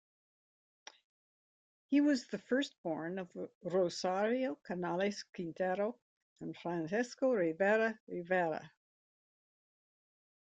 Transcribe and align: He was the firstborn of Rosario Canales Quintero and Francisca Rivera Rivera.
He 1.91 2.01
was 2.01 2.25
the 2.25 2.39
firstborn 2.39 3.19
of 3.19 3.29
Rosario 3.61 4.55
Canales 4.63 5.23
Quintero 5.35 5.95
and 6.39 6.57
Francisca 6.57 7.27
Rivera 7.27 7.99
Rivera. 8.07 8.71